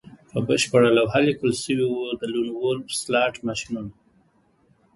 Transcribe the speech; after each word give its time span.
په 0.31 0.37
بشپړه 0.47 0.89
لوحه 0.97 1.19
لیکل 1.27 1.51
شوي 1.61 1.85
وو 1.89 2.03
د 2.19 2.23
لون 2.33 2.47
وولف 2.51 2.87
سلاټ 3.01 3.33
ماشینونه 3.47 3.91